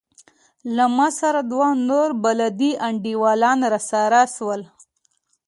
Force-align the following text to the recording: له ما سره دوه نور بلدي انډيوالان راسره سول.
له 0.75 0.85
ما 0.97 1.07
سره 1.19 1.41
دوه 1.51 1.69
نور 1.89 2.09
بلدي 2.23 2.71
انډيوالان 2.87 3.59
راسره 3.73 4.21
سول. 4.35 4.61